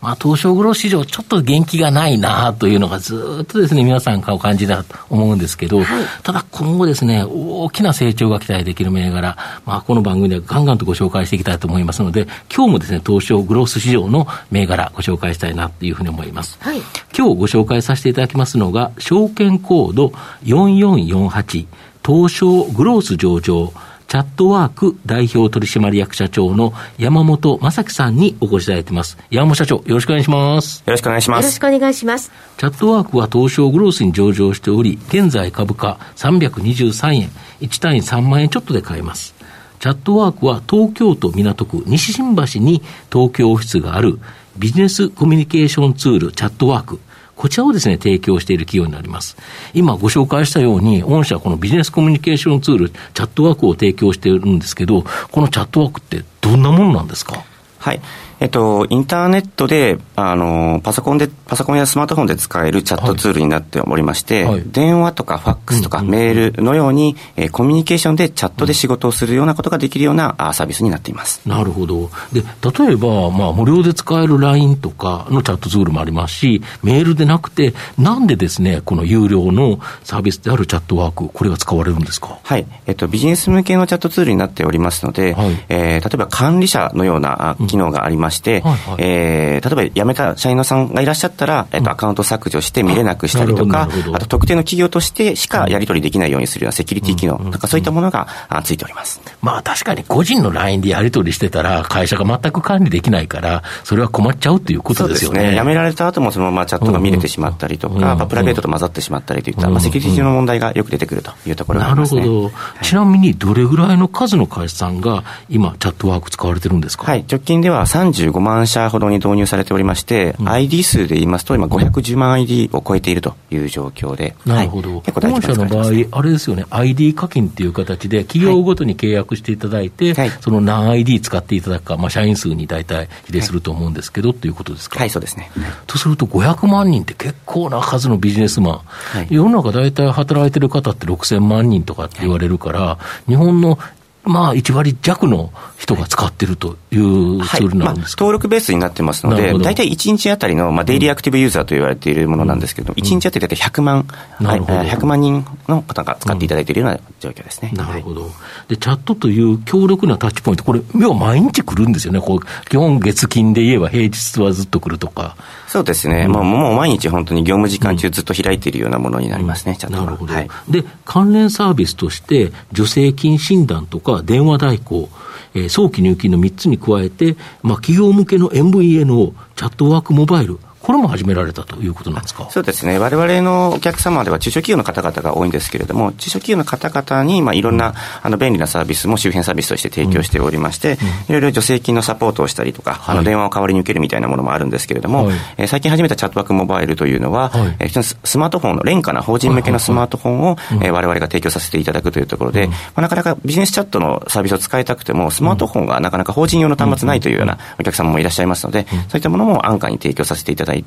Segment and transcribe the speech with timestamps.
[0.00, 5.86] まあ、東証グロー市場、ちょっと元気がないなというのがずっとですね、皆さんお感じだと思うんですけど、はい、
[6.22, 9.36] ただ今後ですね、大きな成長が期待できる銘柄、
[9.66, 16.58] まあ、この番組ではガンガンとご紹介していきたいと思いますので、今日もですね、東証グロース市場の銘柄ご紹介したいなというふうに思います。
[16.60, 16.78] はい、
[17.16, 20.12] 今日ご紹介させていただきますのが、証券コード
[20.44, 21.66] 4448、
[22.06, 23.72] 東証グロース上場、
[24.10, 29.16] チャットワーク代表取締役社長の山本正樹さんにお越しいただいています。
[29.30, 30.82] 山本社長、よろしくお願いします。
[30.84, 31.44] よろしくお願いします。
[31.44, 32.32] よろしくお願いします。
[32.56, 37.30] チャットワークは東証グロースに上場しており、現在株価323円、
[37.60, 39.32] 1単位3万円ちょっとで買えます。
[39.78, 44.18] チャットワークは東京都港区西新橋に東京オフィスがある
[44.58, 46.98] ビジネスコミュニケーションツールチャットワーク。
[47.40, 49.34] こちらをですね、提供している企業になります。
[49.72, 57.42] 今ご紹介したように、御社はこのビジネスコミュニケーションツール、チャットワークを提供しているんですけど、このチャットワークってどんなものなんですか？
[57.78, 58.00] はい。
[58.40, 71.46] えっと、インターネットで、あの、パソコンで、パソコンやスマートフォンで使えるチャットツールになっておりまして、はい、電話とかファックスとかメールのように、えー、コミュニケーションでチャットで仕事をするようなことができるようなあサービスになっています。
[71.46, 72.08] なるほど。
[72.32, 82.38] で、例えば、まあ、無料で使える LINE とかのチャットツールもありますし、メールでなくて、なんでですね、この有料のサービスであるチャットワーク、これが使われるんですか？
[82.42, 82.66] はい。
[82.86, 88.29] えっと、ビジネス向けのチャットツールになっておりますので、はい、えー、例えば管理者のような機能がありまして、うん
[88.60, 98.28] はいはい、えーえー、例えば辞めた社員のさんがいらっしゃったら、えっと、アカウント削除して見れなくしたりとか、あと特定の企業としてしかやり取りできないようにするようなセキュリティ機能、なんかそういったものが
[98.64, 99.20] ついております。
[99.42, 105.50] まあ確かに個人の LINE でやり取りしてたら、会社が全く管理できないから、それは困っちゃうということですよね。
[105.50, 105.56] ね。
[105.56, 112.20] 辞められた後もそのままチャットが見れてしまったりとか、まあ、プライベートと混ざってしまったりといった、まあ、セキュリティの問題がよく出てくるというところがありますね。
[112.20, 112.52] なるほど。
[112.82, 117.04] ちなみにどれぐらいの数の会社さんが今、チャットワーク使われてるんですか？
[117.04, 134.98] はい、直近では35万社ほどに導入されておりまして、うん、ID 数で言いますと、今、510万 ID を超えているという状況で、なるほど、はい、結構大社の場合、あれですよね、ID 課金っていう形で、企業ごとに契約していただいて、はい、その何 ID 使っていただくか、まあ、社員数に大体比例すると思うんですけど、はい、ということですか？
[134.98, 135.50] はい、そうですね。
[135.86, 143.78] とすると、500万人って結構な数のビジネスマン、はい、世の中大体働いてる方って6000万人とかって言われるから、日本の
[144.24, 148.32] まあ、1割弱の人が使ってるというツールなんですか、はい。
[148.32, 154.06] まあ、登録ベースになってますので、大体1日あたりの、まあ、デイリーアクティブユーザーと言われているものなんですけど、うん、1日あたり大体100万、
[154.40, 157.70] うん、はい、100万人の方が使っていただいているような状況ですね。
[157.72, 158.30] うん、なるほど。
[158.68, 162.20] で、チャットという強力なタッチポイント、これ、要は毎日来るんですよね。
[162.20, 165.36] こう基本月金で言えば平日はずっと来るとか。
[165.70, 166.26] そうですね。
[166.26, 170.48] もうもう毎日本当に業務時間中ずっと開いているようなものになりますね、チャットなるほど、はい。
[170.68, 175.08] で、関連サービスとして、助成金診断とか電話代行、
[175.54, 180.58] えー、早期入金の3つに加えて、まあ、企業向けの MVNO、チャットワークモバイル、
[180.90, 182.50] これも始められたということなんですか？
[182.50, 190.98] そうですね、われわれのお客様では中小企業の方々が多いんですけれども、中小企業の方々に、まあ、いろんな、うん、あの便利なサービスも周辺サービスとして提供しておりまして、
[191.28, 200.56] うん、いろいろ助成金のサポートをしたりとか、はい、あの電話を代わりに受けるみたいなものもあるんですけれども、はい、えー、最近始めたチャットワークモバイルというのは、はい、えー、スマートフォンの廉価な法人向けのスマートフォンを、
[200.92, 210.79] われわれが提供させていただくというところで、うん、まあ、なかなかビジネスチャットのサービスを使いたくても、スマートフォンがなかなか法人用の端末ないというようなお客様もいらっしゃいますので、そういったものも安価に提供させていただいて、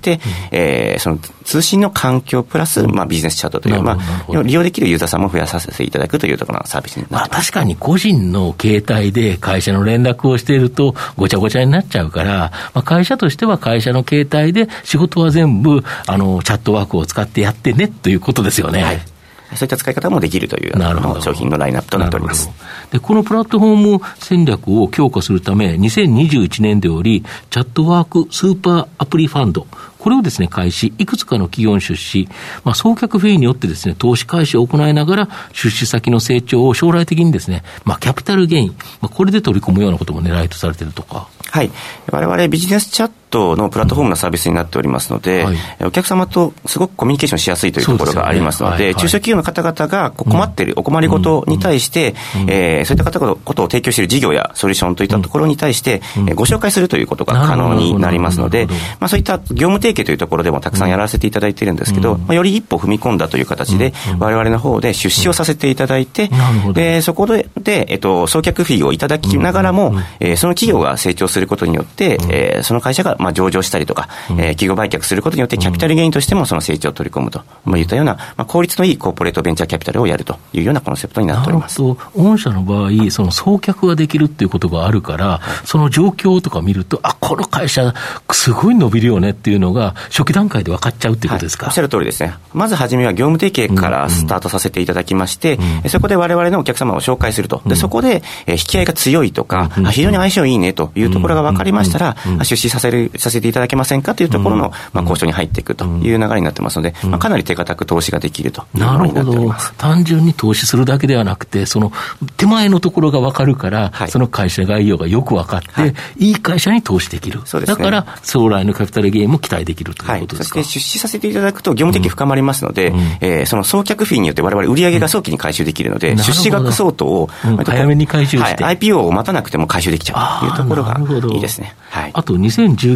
[0.51, 18.83] えーえー、その通信の環境プラス、まあ、ビジネスチャットという、まあ、利用できるユーザーさんも増やさせていただくというところのサービスになってます、まあ、確かに個人の携帯で会社の連絡をしていると、ごちゃごちゃになっちゃうから、まあ、会社としては会社の携帯で仕事は全部あのチャットワークを使ってやってねということですよね。
[18.83, 19.12] はい
[19.55, 22.49] そういった使い方もできるというの商品のラインナップとなっております
[22.91, 29.67] でこのプラットフォーム戦略を強化するため、2021年でより、チャットワークスーパーアプリファンド、
[29.97, 32.27] これをですね、開始、いくつかの企業に出資、
[32.63, 41.27] まあ、送客フィーによってですね、投資開始を行いながら、出資先の成長を将来的にですね、まあ、キャピタルゲイン、まあ、これで取り込むようなことも狙いとされているとか。
[41.49, 41.71] はい。
[42.11, 58.67] 我々ビジネスチャットのプラットフォームのサービスになっておりますので、はい、お客様とすごくコミュニケーションしやすいというところがありますので、でねはいはい、中小企業の方々が困っているお困りごとに対して、うん、えー、そういった方々ことを提供している事業やソリューションといったところに対して、うん、ご紹介するということが可能になりますので、
[58.99, 66.29] まあ、そういった業務提携というところでもたくさんやらせていただいているんですけど、まあ、より一歩踏み込んだという形で、我々の方で出資をさせていただいて、
[66.73, 81.81] でそこで、でえっと、送客フィーをいただきながらも、えー、その企業が成長することによって、えー、その会社がまあ上場したりとか、うん、えー、企業売却することによって、キャピタルゲインとしてもその成長を取り込むと、まあ、いったような、まあ、効率のいいコーポレートベンチャーキャピタルをやるというようなコンセプトになっております。
[81.81, 87.93] 御社の場合、その送客ができるっていうことがあるから、その状況とか見ると、あこの会社、
[88.31, 95.81] すごい伸びるよねっていうのが、初期段階で分かっちゃうっていうことですか、はい、おっしゃる通りですね、まず初めは業務提携からスタートさせていただきまして、うん。
[95.83, 109.73] うん、そこでわれわれのお客様を紹介すると、でそこで、え引き合いが強いとか、うん、非常に相性いいねというところが分かりましたら、出資させるさせていただけませんかというところの、まあ、交渉に入っていくという流れになってますので、まあ、かなり手堅く投資ができるとなっております。
[109.77, 111.91] 単純に投資するだけではなくて、その
[112.37, 117.41] 手前のところが分かるから、はい、その会社概要がよく分かって、はい、いい会社に投資できる。
[117.45, 130.97] そうですね、だから、将来のキャピタルゲインも期待できるということですか、はい、そして出資させていただくと、業務的深まりますので、うん、えー、その送客フィーによってわれわれ売上が早期に回収できるので、うん、出資額相当を、うん、早めに回収して、はい、IPO を待たなくても回収できちゃうというところが
[131.33, 131.75] いいですね。
[131.89, 132.37] はい、あと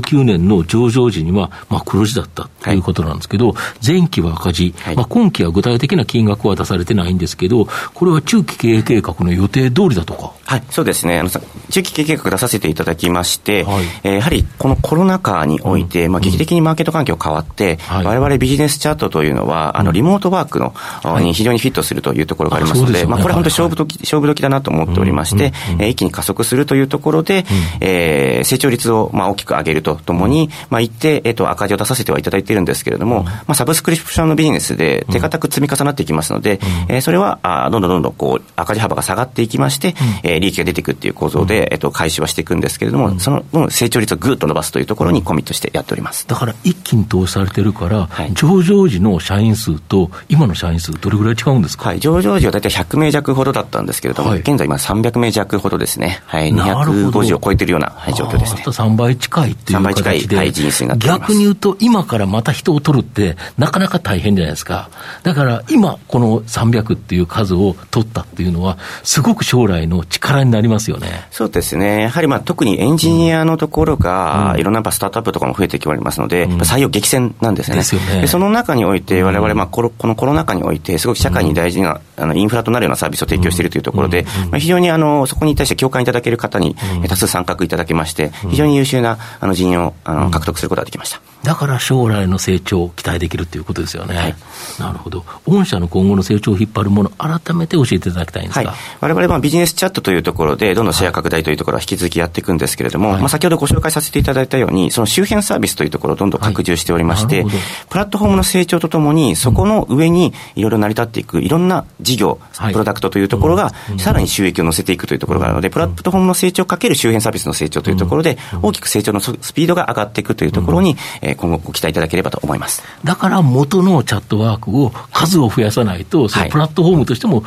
[0.01, 10.33] 2019年の上場時には、まあ、黒字だったということなんですけど、はい、前期は赤字、はい、まあ、今期は具体的な金額は出されてないんですけど、これは中期経営計画の予定通りだとか。
[10.45, 11.19] はい、そうですね。
[11.19, 11.29] あの
[11.69, 20.73] 中期経営計画出させていただきまして、はい、えー、やはりこのコロナ禍において、うん、まあ、劇的にマーケット環境変わって、うん、我々ビジネスチャットというのは、あのリモートワークの、
[21.19, 27.45] に非常にフィットするというところがありますので、あでね、まあ、これは本当に勝負時、勝負時だなと思っておりまして、うん、えー、一気に加速するというところで、うん、
[27.81, 39.91] えー、成長率をまあ大きく上げるとともに、まあ、一定、えっ、ー、と、赤字を出させてはいただいているんですけれども、まあ、サブスクリプションのビジネスで手堅く積み重なっていきますので、うん、えー、それはあどんどんどんどんこう赤字幅が下がっていきまして、う
[40.27, 46.27] ん、えー、利益が出ていくっていう構造で、えっ、ー、と、開始はしていくんですけれども、うん、その成長率をぐっと伸ばすというところにコミットしてやっております。
[46.27, 56.21] だから一気に投資されてるから、はい、上場時の社員数と今の社員数、どれぐらい違うんですか、はい、上場時は大体100名弱ほどだったんですけれども、はい、現在今300名弱ほどですね。
[56.25, 58.63] はい、250を超えているような、はい、状況ですね。
[58.65, 60.37] 3倍近いっていう形で。
[60.37, 64.89] はい、人数になって逆に言うと、今からまた人を取るって、なかなか大変じゃないですか。
[65.23, 71.27] だから今、この300っていう数を取ったっていうのは、すごく将来の力になりますよね。
[71.31, 72.03] そうですね。
[72.03, 77.77] やはりまあ特にエンジニアのところが、いろんなスタートアップとかも増えてきておりますので、採用激戦なんですね。
[77.77, 77.83] で
[78.15, 78.21] ね。
[78.21, 86.75] でその中において、われわれ、まあこのコロナ禍において、すごく社会に大事な、あのインフラとなるようなサービスを提供しているというところで、まあ、非常にあのそこに対して共感いただける方に
[87.07, 91.21] 多数参画いただきまして、非常に優秀なあの人員をあの獲得することができました。
[91.43, 94.15] だから将来の成長を期待できるということですよね。
[94.15, 94.35] はい、
[94.79, 95.25] なるほど。
[95.45, 98.73] 御社の今後の成長を引っ張るもの、改めて教えていただきたいんですが。
[98.99, 107.53] われわれはビジネスチャットというところで、どんどんシェア拡大というところは引き続きやっていくんですけれども、はい、まあ、先ほどご紹介させていただいたように、その周辺サービスというところをどんどん拡充しておりまして、はい、
[107.89, 112.39] プラットフォームの成長とともに、そこの上にいろいろ成り立っていく、いろんな事業、
[112.71, 120.97] プロダクトというところが、さらに収益を乗せていくというところがあるので、プラットフォームの成長かける周辺サービスの成長というところで、大きく成長のスピードが上がっていくというところに、
[121.35, 122.83] 今後ご期待いただければと思います。
[123.03, 127.43] だから元のチャットワークを数を増やさないと、そのプラットフォームとしても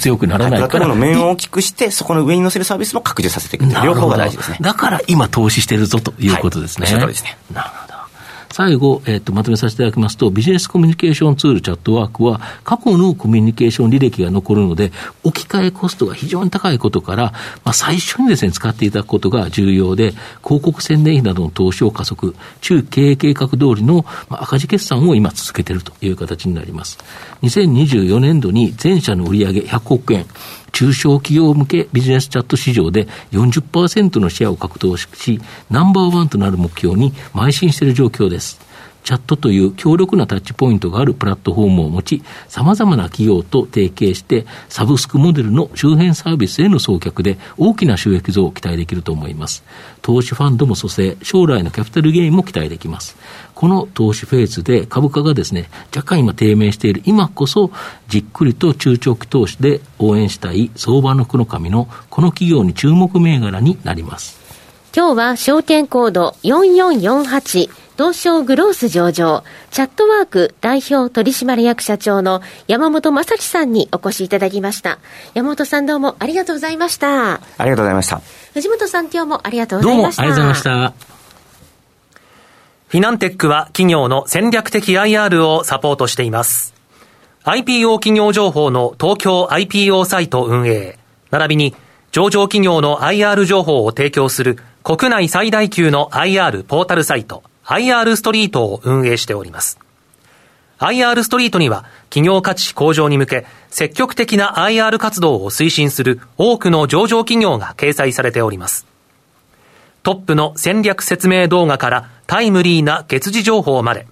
[0.00, 4.58] 強くならないから、はい、プラットフォームの面を大きくして、そこの上に乗せるサービスも拡充させていく両方が大事ですね。
[4.60, 6.86] だから今投資してるぞということですね。
[6.86, 7.36] はい、ですね。
[7.52, 7.81] なるほど。
[8.52, 14.92] 最後、えっ、と、まとめさせていただきますと、ビジネスコミュニケーションツールチャットワークは、過去のコミュニケーション履歴が残るので、
[15.24, 17.32] 置き換えコストが非常に高いことから、
[17.64, 20.12] まあ、最初にですね、使っていただくことが重要で、
[20.44, 26.98] 広告宣伝費などの投資を加速、中経営計画通りの、まあ、赤字決算を今続けているという形になります。
[27.42, 30.26] 2024年度に全社の売上100億円、
[30.82, 38.58] 中小企業向けビジネスチャット市場で40%のシェアを獲得し、ナンバーワンとなる目標に邁進している状況です。
[39.04, 49.64] チャットという強力なタッチポイントがあるプラットフォームを持ち、様々な企業と提携して、サブスクモデルの周辺サービスへの送客で大きな収益増を期待できると思います。
[50.02, 53.16] 投資ファンドも蘇生、将来のキャピタルゲインも期待できます。
[53.54, 57.70] この投資フェーズで株価がですね、若干今低迷している今こそ、
[58.08, 64.41] じっくりと中長期投資で応援したい相場の福の神のこの企業に注目銘柄になります。
[64.94, 74.98] 今日は証券コード4448東証グロース上場、チャットワーク代表取締役社長の山本正樹さんにお越しいただきました。
[75.32, 77.36] 山本さんどうもありがとうございました。
[77.36, 78.20] ありがとうございました。
[78.52, 80.22] 藤本さん今日もありがとうございました。
[80.24, 81.22] どうもありがとうございました。
[82.88, 86.74] フィナンテックは企業の戦略的 IR をサポートしています。
[87.44, 90.98] IPO 企業情報の東京 IPO サイト運営、
[91.30, 91.74] 並びに
[92.10, 99.78] 上場企業の IR 情報を提供する国内最大級の IR ポータルサイト IR ストリートを運営しております。
[100.78, 108.86] IR ストリートには企業価値向上に向け積極的な IR 活動を推進する多くの上場企業が掲載されております。
[110.02, 114.08] トップの戦略説明動画からタイムリーな月次情報まで、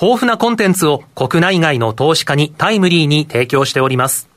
[0.00, 4.28] 豊富なコンテンツを国内外の投資家にタイムリーに提供しております。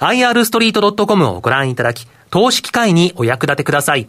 [0.00, 4.08] irstreet.com をご覧いただき、投資機会にお役立てください。